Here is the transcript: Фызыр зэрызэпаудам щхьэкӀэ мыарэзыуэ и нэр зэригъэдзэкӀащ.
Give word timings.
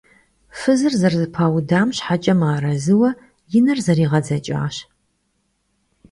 Фызыр 0.59 0.93
зэрызэпаудам 0.99 1.89
щхьэкӀэ 1.95 2.33
мыарэзыуэ 2.39 3.09
и 3.57 3.59
нэр 3.63 3.79
зэригъэдзэкӀащ. 3.85 4.75